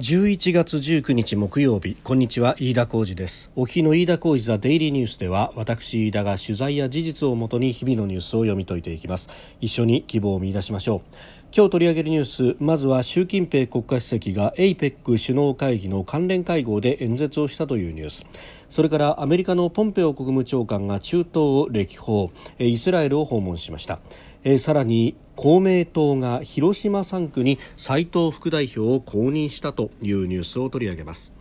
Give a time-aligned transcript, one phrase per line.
[0.00, 1.94] 11月19日木曜日。
[2.02, 3.50] こんにちは飯田浩二です。
[3.54, 9.28] お日の飯田浩二ザデイリーニュースでは私飯田が取材や事実をもとに日々のニュースを読み解いていきます。
[9.60, 11.16] 一緒に希望を見出しましょう。
[11.54, 18.24] 今日取り上げるニュースまずは習近平国家主席が APEC 首脳会議の関連会合で演説をしたというニュース。
[18.70, 22.30] それからアメリカのポンペオ国務長官が中東を歴訪。
[22.58, 24.00] イスラエルを訪問しました。
[24.44, 31.32] えー、さらに公明党が広島3区に斉藤副代表を公認したというニュースを取り上げます。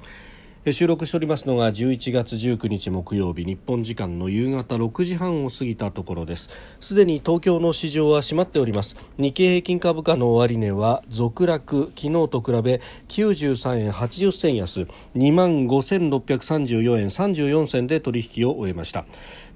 [0.71, 6.49] 収録しておりますのが11月19日木曜日日本時間の夕方6時半を過ぎたところです。
[6.81, 8.97] すでに東京の市場は閉まっております。
[9.17, 14.81] 日経平均株価の終値は続落昨日と比べ93円80銭安
[15.15, 19.05] 2万5634円34銭で取引を終えました。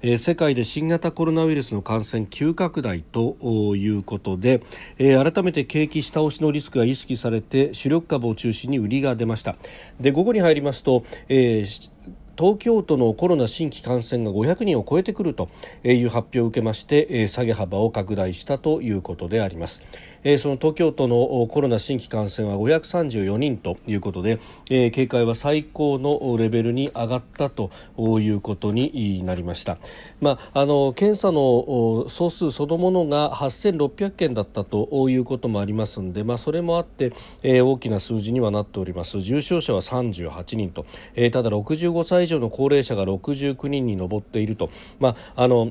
[0.06, 3.38] え世界で新型コロナウイルスの感染急拡大と
[3.74, 4.62] いうことで、
[4.98, 9.56] え改めて景気下押しのリスクが意識されて主力株を中心に売りが出ました
[9.98, 11.90] で午後に入りますと、えー
[12.36, 15.48] 東京都のコロナ新規感染が500人を超えてくると
[15.84, 19.84] いう発表を受けまして下げ幅を拡大したということであります。
[20.24, 29.78] えー、その東京都のコロナ新規感染は534人ということで、えー、警戒は最高のレベルに上がったということになりました、
[30.20, 39.20] まあ、あの検査の総数そのものが8600件だったということもありますので、まあ、それもあって、えー、大きな数字にはなっております。
[39.20, 45.70] 重症者は38人と、えー、ただ65歳以上の高齢者が69人に上っていると、まあ、あの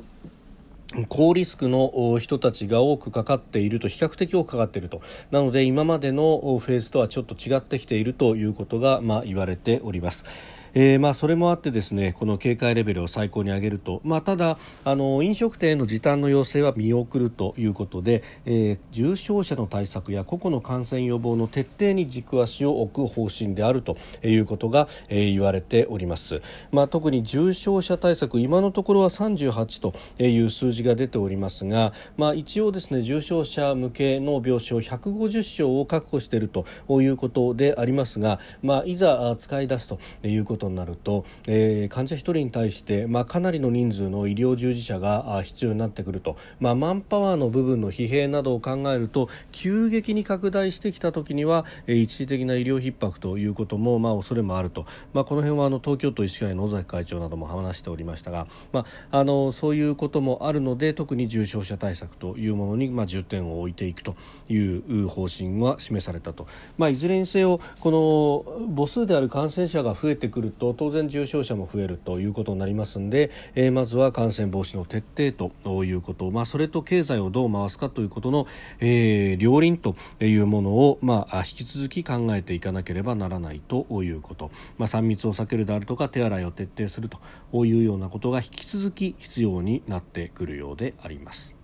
[1.10, 10.26] 高リスクの人たちが多くかかっていると比較的多くかかっているとなので今までのフェーズとはちょっと違ってきているということが、まあ、言われております。
[10.74, 64.16] えー、まあそれもあってですねこの警戒レベルを最高に上げると、まあ、ただあの飲食店への時短の要請は見送るということで、えー、重症者の対策や個々の感染予防の徹底に軸足を置く方針であるということが、えー、言われております、まあ、特に重症者対策今のところは38という数字が出ておりますが、まあ、一応ですね重症者向けの病床150床を確保しているということでありますが、まあ、いざ使い出すということことになると、えー、患者1人に対して、まあ、かなりの人数の医療従事者が必要になってくると、まあ、マンパワーの部分の疲弊などを考えると急激に拡大してきた時には、えー、一時的な医療逼迫ということも、まあ、恐れもあると、まあ、この辺はあの東京都医師会の尾崎会長なども話しておりましたが、まあ、あのそういうこともあるので特に重症者対策というものに、まあ、重点を置いていくと
[64.50, 66.48] いう方針は示されたと、
[66.78, 75.04] まあ、いずれにせよこの母数である感染者が増えてくると当然重症者も増えるということになりますので、えー、まずは感染防止の徹
[75.34, 78.48] 底ということ、まあ、それと経済をどう回すかということの、
[78.80, 91.63] えー、両輪というものを、まあ、引き続き考えていかなければならないということ、まあ、3密を避けるであるとか手洗いを徹底するというようなことが引き続き必要になってくるようであります。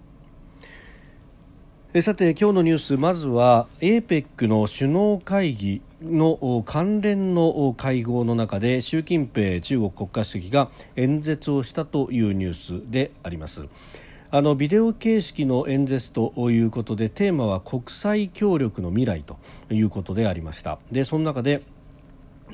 [1.96, 13.64] さて今日のニュースまずは APEC の首脳会議の関連の会合の中で習近平中国国家主席が演説をしたというニュースであります。
[14.30, 19.40] あのビデオ形式の演説ということでテーマは国際協力の未来と
[19.72, 20.78] いうことでありました。
[20.92, 21.64] でその中で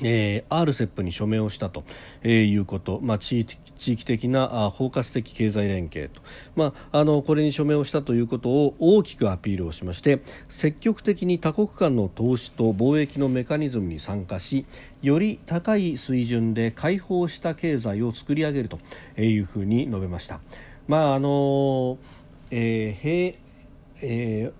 [0.04, 1.84] えー、RCEP に署名をしたと、
[2.22, 6.22] えー、いうこと、まあ、地域地域的なあ包括的経済連携と、
[6.56, 14.66] まあ、あのこれに署名をしたということを大きくアピールをしまして積極的に多国間の投資と貿易のメカニズムに参加し
[15.02, 18.80] より高い水準で開放した経済を作り上げると
[19.22, 20.40] いうふうに述べました。
[20.88, 21.98] まああの
[22.52, 23.36] えー
[24.02, 24.54] えー、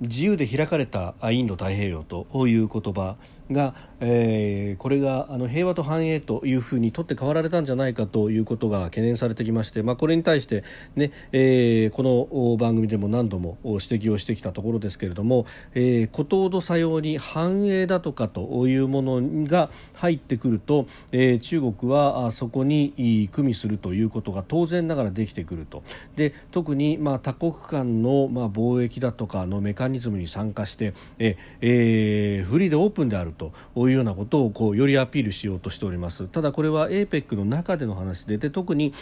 [0.00, 3.16] 自由で開かれたインド太平洋という言葉
[3.50, 10.64] が、えー、これがあの平和と繁栄というふうに取って代わられたんじゃないかということが懸念されてきまして、まあ、これに対して
[10.96, 25.82] ね、えー、この番組でも何度も指摘をしてきたところですけれども、えー、孤島とさように繁栄だとかというものが入ってくると、えー、中国はそこに組みするということが当然ながらできてくると。
[26.16, 36.28] で特にまあ多国間のまあ貿易だとかのメカニズムに参加してえ、えー、フリーでオープンであるというようなことをこうよりアピールしようとしております。
[36.28, 38.92] ただこれは APEC の中での話でで特に、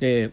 [0.00, 0.30] え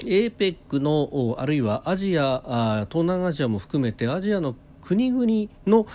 [0.00, 5.86] APEC のあるいはアジア東南アジアも含めてアジアの国々の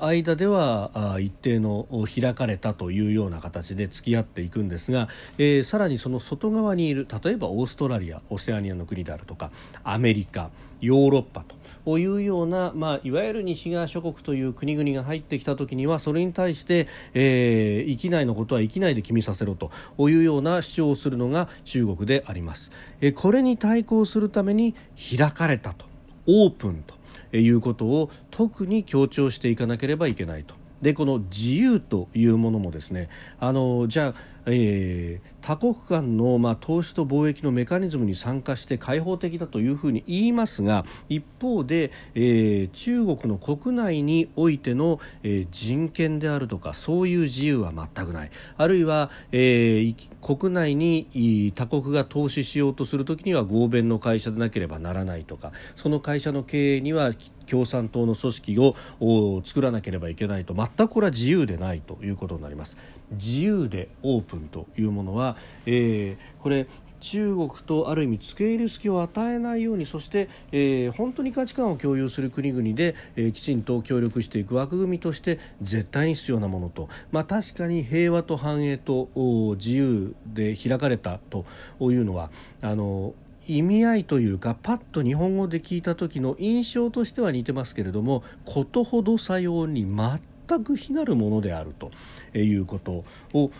[0.00, 9.50] 間では一定の開かれたというような形で付き合っていくんですが、えー、さらにその外側にいる例えばオーストラリアオセアニアの国であるとか
[9.84, 10.50] アメリカ
[10.80, 11.44] ヨーロッパ
[11.84, 19.70] というような、まあ、いわゆる西側諸国という国々が入ってきたときにはそれに対して、えー、域内のことは域内で決めさせろと
[20.10, 22.72] いうような主張をするのが中国であります。
[23.00, 24.74] えー、これに対抗するために
[25.16, 25.86] 開かれたと
[26.26, 26.94] オープンと
[27.38, 30.54] いうことを特に強調していかなければいけないと。
[30.82, 33.08] でこの自由というものもですね
[33.38, 57.12] あのじゃあえー、多国間の、まあ、投資と貿易のメカニズムに参加して開放的だというふうに言いますが一方で、えー、中国の国内においての、えー、人権であるとかそういう自由は全くないあるいは、え国内に他国が投資しようとするときには合弁の会社でなければならないとかその会社の経営には
[57.46, 62.76] 共産党の組織を作らなければいけないと全くこれは自由でないということになります。
[63.12, 65.36] 自由でオープンというものは、
[65.66, 66.66] えー、これ
[67.02, 79.08] 中国とある意味付け入る隙を与えないようにそして、えー、本当に価値観を共有する国々で、えー、きちんと協力していく枠組みとして絶対に必要なものと、まあ、確かに平和と繁栄と
[79.56, 81.44] 自由で開かれたと
[81.80, 82.30] いうのは
[82.60, 83.14] あの
[83.48, 90.20] 意味合いというかパッと日本語で聞いた時の印象としては似てますけれどもことほどさように全
[90.52, 91.90] 全く非なるものであると
[92.36, 93.04] いうこと
[93.34, 93.50] を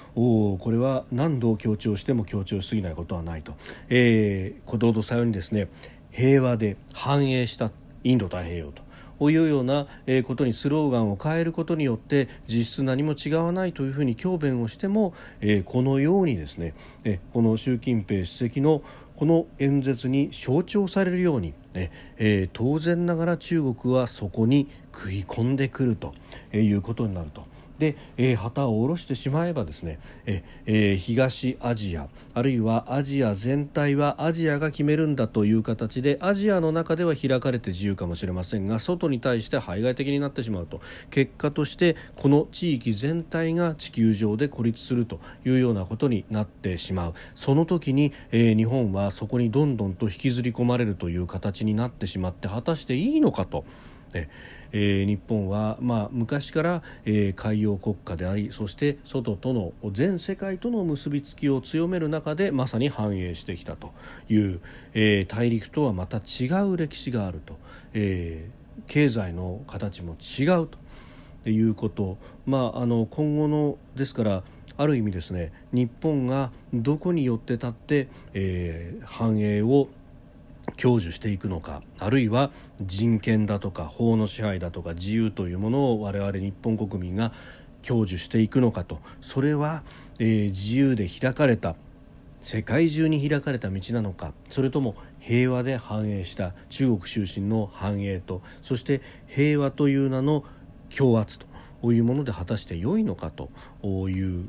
[0.58, 3.54] これは何度強調しても強調しすぎないことはないと、
[3.88, 5.68] えー、ことほどさようにですね。
[6.10, 7.70] 平和で繁栄した
[8.04, 8.82] インド太平洋と
[9.18, 9.86] こういうような
[10.24, 15.14] ことにスローガンを変えることによって実質何も違わないというふうに強弁をしても
[15.64, 16.74] このようにですね
[17.32, 18.82] この習近平主席の
[19.22, 26.12] この演説に象徴されるように、えー、当然ながら中国はそこに食い込んでくると
[26.52, 27.44] いうことになると。
[27.82, 40.80] で、えー、旗を下ろしてしまえばですね、ええー、東アジアあるいはアジア全体はアジアが決めるんだという形でアジアの中では開かれて自由かもしれませんが外に対して排外的になってしまうと。
[41.10, 47.14] 結果としてこの地域全体が地球上で孤立するというようなことになってしまう。
[47.34, 53.64] その時に、えー、日本はそこにどんどんと引きずり込まれるという形になってしまって果たしていいのかと。
[54.14, 54.28] え
[54.72, 63.92] えー、日本は、まあ、昔から、えー、海洋国家でありそして外との全世界との結びつきを強める中でまさに繁栄してきたと
[64.28, 64.60] いう、
[64.94, 67.56] えー、大陸とはまた違う歴史があると、
[67.94, 70.68] えー、経済の形も違う
[71.44, 74.42] ということ、まあ、あの今後のですから
[74.76, 79.88] ある意味ですね日本がどこによって立って、えー、繁栄を
[80.76, 82.50] 享受していくのかあるいは
[82.80, 87.32] 人権だとか法の支配だとか自由というものを我々日本国民が
[87.82, 89.00] 享受していくのかと。
[89.20, 89.82] それは、
[90.18, 91.74] えー、自由で開かれた
[92.40, 94.32] 世界中に開かれた道なのか。
[94.50, 98.42] それとも平和で繁栄した中国出身の繁栄と。
[98.62, 100.44] そして平和という名の
[100.88, 103.50] 強圧というもので果たして良いのかと。
[103.82, 104.48] いう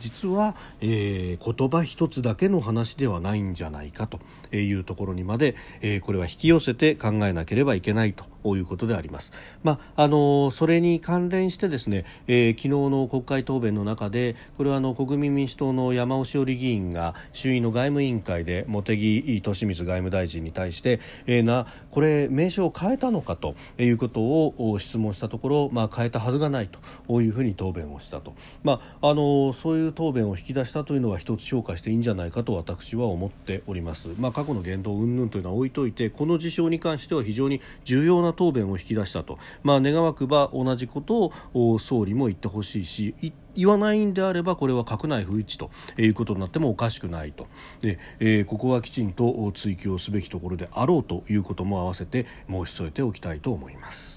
[0.00, 4.20] 実は、えー、言葉一つだけの話ではないんじゃないかと
[4.54, 8.24] いうところにまで、えー、これは引き寄せて考えなければいけないと
[8.56, 9.32] いうことであります。
[9.64, 28.35] まあ、あのそれに関連してですね、えー、昨日の国会答弁の中でこれはあの国民民主党の山尾志織議員が衆院の外務委員会で茂木敏光外務大臣に対して、えー、なこれ名称を変えたのかということを質問したところ、まあ、変えたはずがないというふうに答弁をしたと。
[28.62, 43.14] まあ、あのそういう答弁を引き出したというのは一つ評価していいんじゃないかと私は思っております、まあ、過去の言動云々というのは置いといてこの事象に関しては非常に重要な答弁を引き出したと、まあ、願わくば同じことを総理も言ってほしいし
[43.56, 47.46] 言わないんであればこれは閣内不一致ということになってもおかしくないと。
[47.80, 54.15] で、えー、ここはきちんと追及をすべきところであろうということも合わせて申し添えておきたいと思います。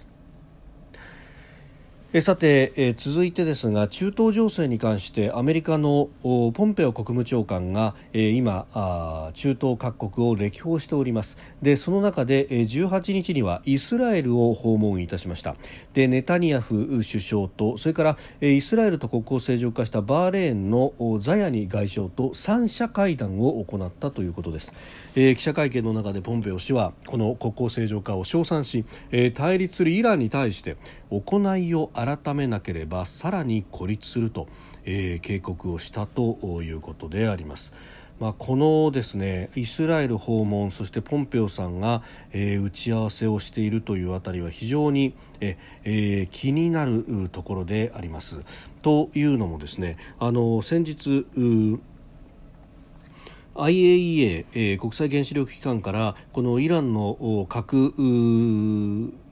[2.12, 11.38] えさて、え続いてですが中東情勢に関してアメリカのポンペオ国務長官が、え今あ中東各国を歴訪しております。
[11.62, 15.56] でその中で、え18日にはイスラエルを訪問いたしました。
[15.94, 24.74] でネタニヤフ首相とそれから、えイスラエルと国交正常化したバーレーンのザヤニ外相と3者会談を行ったということです、
[25.16, 30.78] え記者会見の中でポンペオ氏はこの国交正常化を称賛し、え対立するイランに対して
[31.10, 34.48] 行いを改めなければさらに孤立すると、
[34.86, 37.74] えー、警告をしたということであります。
[38.20, 48.42] まあ、このですねイスラエル訪問そしてポンペオさんが、えー、打ち合わせをしているというあたりは非常にえ、えー、気になるところであります。
[48.82, 51.25] というのもですねあの先日
[53.56, 57.94] IAEA、えー、国際原子力機関からこのイランの核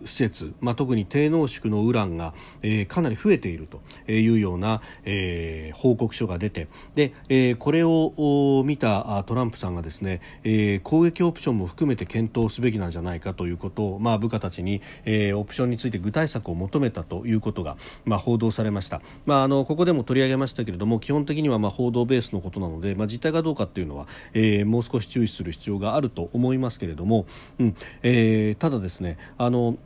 [0.03, 27.25] 施設、まあ、特に低濃縮のウランが、えー、かなり増えているというような、えー、報告書が出てで、えー、これを見たトランプさんがですね、えー、攻撃オプションも含めて検討すべきなんじゃないかということを、まあ、部下たちに、えー、オプションについて具体策を求めたということが、まあ、報道されました、まあ、あのここでも取り上げましたけれども基本的にはまあ報道ベースのことなので、まあ、実態がどうかというのは、えー、もう少し注意する必要があると思いますけれども、
[27.59, 29.77] うんえー、ただですねあの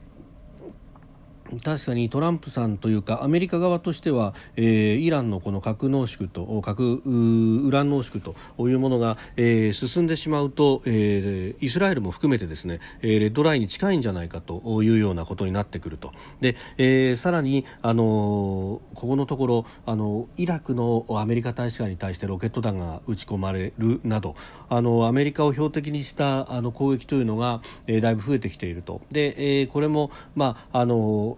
[1.63, 8.36] 確かにトランプさんというかアメリカ側としては、えー、イランのこの核濃縮と核ウラン濃縮と
[8.70, 16.12] いうものが、えー、進んでしまうと、えー、イスラエルも含めてですね、えー、レッドラインに近いんじゃないかというようなことになってくると。
[16.39, 24.36] で、えー、さらに、あのー、ここのところ、あのイラクのアメリカ大使館に対してロケット弾が撃ち込まれるなど
[24.70, 29.01] あのアメリカを標的にしたあの攻撃というのが、えー、だいぶ増えてきていると。
[29.12, 31.38] で、えー、これも、まああの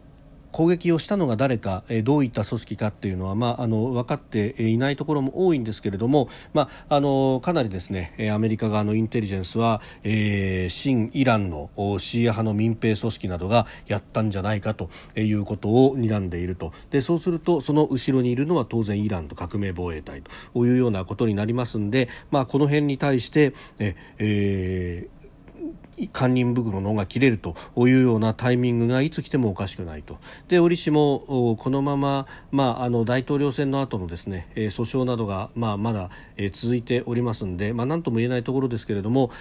[0.53, 16.71] 攻撃をしたのが誰か、えどういった組織かっていうのは、まあ、あの分かっていないところも多いんですけれども、まあ、あのかなりですねアメリカ側のインテリジェンスは、えー、新イランのシーア派の民兵組織などがやったんじゃないかということを睨んでいると。
[16.91, 25.12] でそうするとその後ろにいるのは当然イランと革命防衛隊というようなことになりますんで、まあ、この辺に対してえ、えー
[26.11, 36.09] 堪忍袋のが切れるというようなタイミングがいつ来てもおかしくないとで折しもこのまま、まあ、あの大統領選の後のですね訴訟などが、まあ、まだ
[36.51, 39.31] 続いておりますので、まあ、何とも言えないところですけれども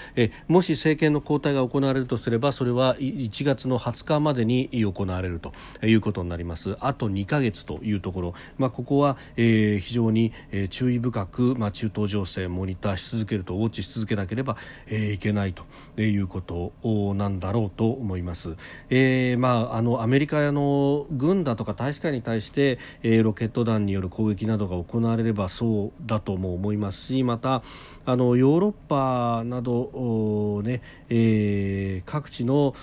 [0.49, 5.53] もし政権の交代が行われるとすればそれは1月の20日までに行われると
[5.85, 10.33] いうことになりますあと2か月というところ、まあ、ここは、え、非常に
[10.71, 14.57] 注意深く、まあ、中東情勢モニターし続けるとウォッチし続けなければ、
[14.87, 15.65] え、いけないと
[16.01, 18.57] いうことことなんだろうと思います。
[18.91, 27.63] えー、まああのアメリカの軍だとか大使館に対して、えー、ロケット弾による攻撃などが行われればそうだとも思いますしまた
[28.05, 32.75] あのヨーロッパなど、ねえー、各地の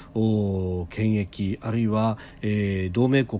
[0.90, 3.40] 権益あるいは、えー、同盟国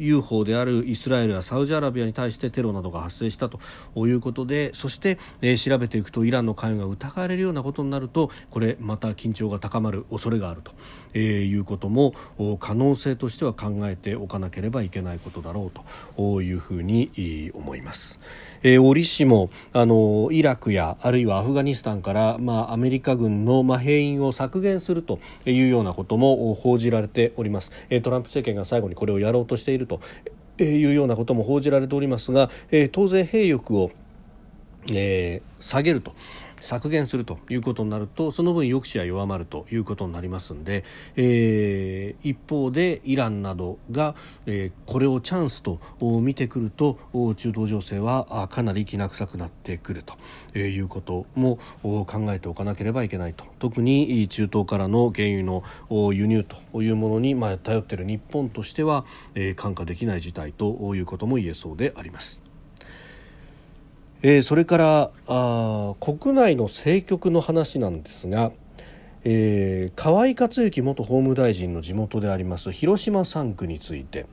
[0.00, 3.60] UFO であるイスラエルやサウジアラビアに対してテロなどが発生したと
[4.06, 10.72] いうことでそして、えー、調べていくとイランの関与が疑われるようなことになるとこれまた緊張が高まる恐れがあると、
[11.14, 12.14] えー、いうことも
[12.58, 18.20] 可能性としては考えておかなければいけないことだろうというふうに思います。
[18.62, 30.00] えー、折しもあのイラクやあるいはアフガニスタンから、まあ、アメリカ軍の、まあ、兵員を削減するというようなことも報じられております、え、トランプ政権が最後にこれをやろうとしていると
[30.58, 33.90] いうようなことも報じられておりますが、え、当然兵力を、
[34.92, 36.14] え、下げると。
[36.60, 40.84] 削減するということになるとその分抑止は弱まるということになりますので、
[41.16, 44.14] えー、一方でイランなどが、
[44.46, 45.80] えー、これをチャンスと
[46.20, 46.98] 見てくると
[47.36, 55.62] 中東情勢はかなりきな臭くなってくるということも考えておかなければいけないと特に中東からの原油の
[56.12, 62.47] 輸入というものに、まあ、頼っている日本としては、えー、看過できない事態ということも言えそうであります。
[64.22, 68.50] えー、それからあ国内の政局の話なんですが、
[69.22, 74.26] えー、河井克行元法務大臣の地元であります広島3区について、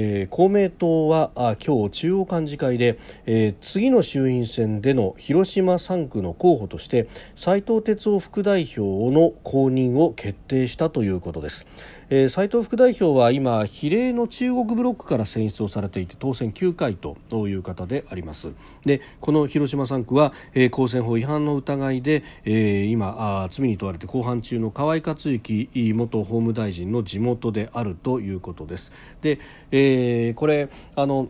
[0.00, 8.80] えー、公明党はあ今日中央幹事会で、えー、次の衆院選での広島3区の候補として斉藤哲夫副代表
[9.12, 11.66] の公認を決定したということです。
[12.10, 18.52] えー、斉藤副代表は今比例の中国ブロックから選出をされていて当選9回という方であります
[18.84, 28.90] でこの広島3区は、えー、公選法違反の疑いで、えー、今あ罪に問われて公判中の河井克行元法務大臣の地元であるということです
[29.20, 29.38] で、
[29.70, 29.87] えー、
[30.34, 31.28] これあの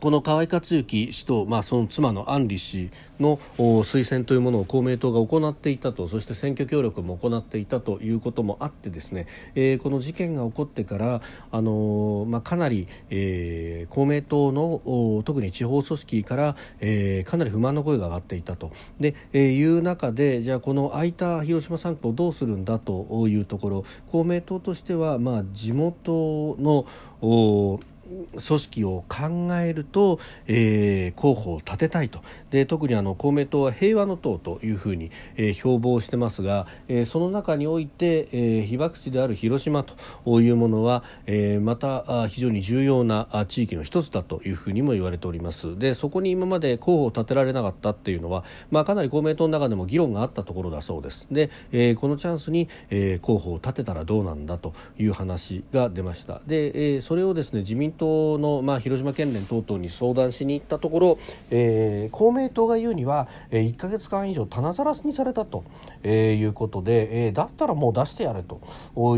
[0.00, 2.90] この河井克行氏と、まあ、その妻の安里氏
[3.20, 18.72] の推薦というものを公明党が行っていたとそして選挙協力も行っていたということもあってですね、えー、この事件が起こってから、あのー、まあ、かなり、えー、公明党の特に地方組織から、えー、かなり不満の声が上がっていたと。
[19.00, 26.86] で、えー、いう中でじゃあこの空いた広島3区をどうするんだというところ公明党としては、まあ、地元の
[27.20, 27.80] お
[28.30, 32.20] 組織を考えると、えー、候補を立てたいと。
[32.50, 45.78] で特にあの公明党は平和の党というふうに、えー、標榜してますが、えー、その中において、えー、被爆地である広島というものは、えー、また非常に重要な地域の一つだというふうにも言われております。
[45.78, 51.26] でそこに今まで候補を立てられなかったっていうのは、まあ、かなり公明党の中でも議論があったところだそうです。
[51.30, 56.40] で、えー、このチャンスに、えー、候補を立てたらどうなんだという話が出ました。
[56.46, 61.18] で、えー、それをですね自民党の、まあ、広島県連等々に相談しに行ったところ、
[61.50, 65.64] えー、公明党が言うには、えー、1か月間以上棚ざらしにされたと、
[66.02, 68.60] えー、いうことで、えー、だったらもう出してやれと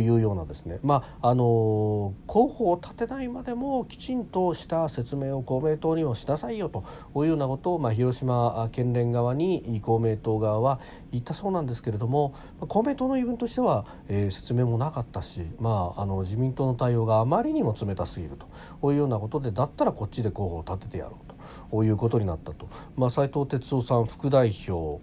[0.00, 6.84] いうようなですね、まああの、候補を立てないまでもきちんとした説明を公明党にもしなさいよと
[7.16, 10.80] いうようなことを、まあ、広島県連側に公明党側は
[11.12, 18.46] 言ったそうなんですけれども公明党の言い分としては、えー、説明もなかったし、まあ、あの自民党の対応があまりにも冷たすぎると。
[18.80, 21.28] こういうようなことでだったらこっちで候補を立ててやろうと。
[21.70, 25.00] こういうことになったと、まあ、斉藤哲夫さん副代表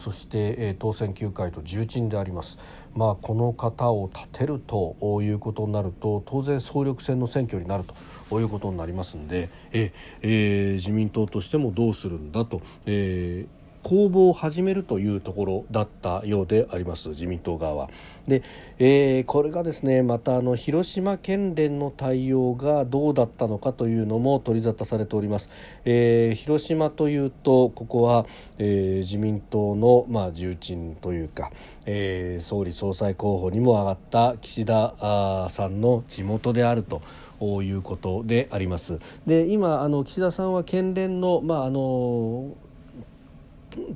[0.00, 2.58] そして、え、当選9回と重鎮であります、
[2.94, 7.84] まあ、この方を立てるということになると当然総力戦の選挙になる
[8.30, 17.90] ということになりますのでえ、えー、自民党としてもどうするんだと、えー公募を始めるというところだったようであります自民党側は。
[18.26, 18.42] で、
[18.78, 25.48] えー、これがですねまたあの広島県連の対応がどうだったのかというのも取り沙汰されております。
[25.84, 28.26] えー、広島というとここは、
[28.58, 31.50] えー、自民党のまあ重鎮というか、
[31.86, 37.02] えー、総理総裁候補にも上がった岸田さんの地元であると。
[37.40, 38.98] いうことであります。
[39.26, 42.56] で今あの岸田さんは県連のまああの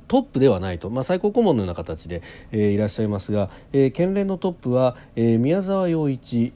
[0.07, 6.53] トップではないと、まあ、最高顧問のような形で、えー、いらっしゃいますが、えー、県連のトップは、えー、宮沢洋一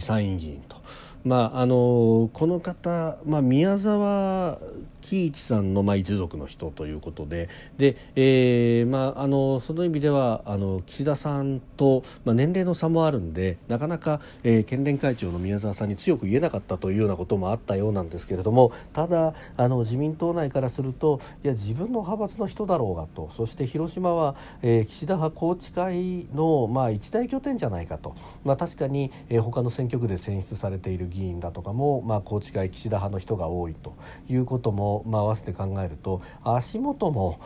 [0.00, 0.80] 参院議員と。
[1.24, 4.58] まああのこの方、まあ、宮沢
[5.00, 7.48] 喜一さんの、まあ、一族の人ということで
[7.78, 33.94] で、えーまあ、あのその意味ではあの岸田さんと、まあ、年齢の差もあるんでなかなか、えー、県連会長の宮沢さんに強く言えなかったというようなこともあったようなんですけれどもただあの自民党内からするといや自分の派閥の人だろうがとそして広島は、えー、岸田派宏池会の、まあ、一大拠点じゃないかと、まあ、確かに、えー、他の選挙区で選出されている議員だとかも、まあ、宏池会岸田派の人が多いと
[34.28, 37.38] いうこともまあ、合わせて考えると足元も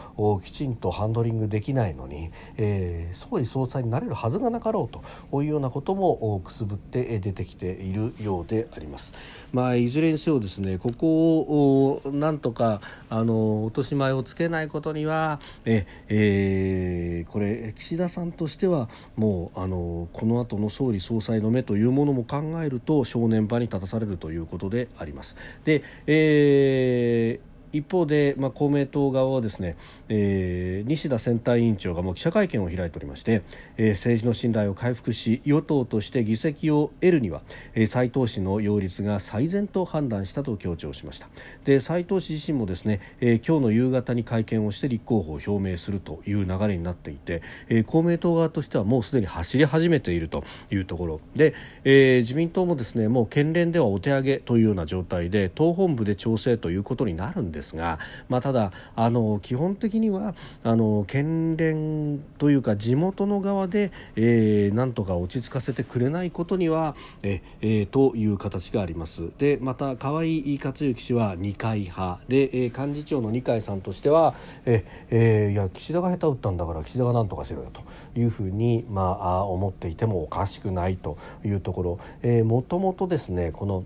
[0.42, 9.14] きちんとハンドリングできないのに、えー、総理総裁になれるはずがなかろうというようなこともくすぶって出てきているようであります。
[9.52, 25.36] まあ、いずれにせよですねここをなんとかあの落とし前をつけないことにはえ、えー、これ岸田さんとしてはもうあのこの後の総理総裁の目というものも考えると正念場場に立たされるということであります。
[25.64, 29.76] で、えー一方で、まあ、公明党側はですね、
[30.08, 33.42] えー、西田選対委員長がもう記者会見を開いておりまして、
[33.76, 37.42] えー、政治の信頼を回復し与党として議席を得るには、
[37.74, 41.28] えー、斉藤氏の擁立が最善と判断したと強調しました。
[41.64, 51.20] で斉藤氏自身もですね、えー、今日の夕方に会見をして立候補を表明するという流れになっていて、えー、公明党側としてはもうすでに走り始めているというところ。
[51.34, 57.63] で、えー、自民党もですねもう県連ではお手上げというような状態で党本部で調整ということになるんです。
[57.64, 57.98] ですが、
[58.28, 69.30] まあ、ただあの基本的にはあの県連というか地元の側で、えー、なんとか落ち着かせてくれないことにはえ、えー、という形があります。
[69.38, 74.34] でまた河井克行氏は二階派で、えー、幹事長の二階さんとしては
[74.66, 77.82] え、えー、いや岸田が下手打ったんだから岸田がなんとかしろよと
[78.18, 83.84] いうふうに、まあ、思っていてもおかしくないというところ、え、もともとですねこの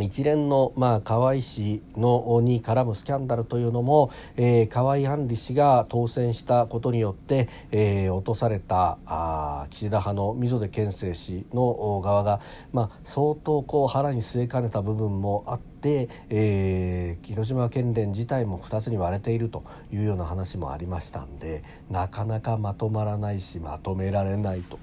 [0.00, 12.40] 一連の、まあ、河合氏のに絡むスキャンダルというのも、えー、河合案里氏が当選したことによって、えー、落とされたあ岸田派の溝出憲政氏の側が、
[12.72, 24.78] まあ、相当こう腹に据えかねた部分もあって、えー、広島県連自体も2つに割れているというような話もありましたんでなかなかまとまらないしまとめられないと。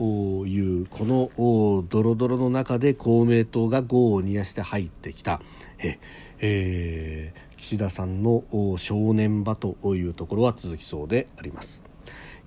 [0.00, 5.40] いうこのドロドロの中で公明党が業を煮やして入ってきた。
[5.78, 5.98] え、
[6.40, 8.44] えー、岸田さんの
[8.76, 11.82] 正念場というところは続きそうであります。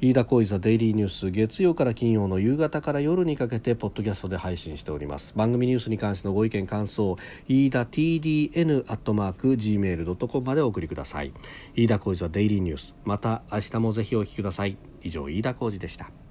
[0.02, 5.34] 飯田浩司ザデイリーニュース月曜から金曜の夕方から夜にかけてポッドキャストで配信しております。
[5.38, 11.32] 番組ニュースに関してのご意見感想飯田 TDN アットマーク Gmail.com までお送りください。
[11.76, 12.96] 飯田浩司ザデイリーニュース。
[13.06, 14.78] また明日もぜひお聞きください。
[15.02, 16.25] 以上飯田浩司でした。